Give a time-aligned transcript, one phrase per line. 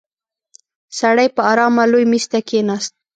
[0.99, 2.93] سړی په آرامه لوی مېز ته کېناست.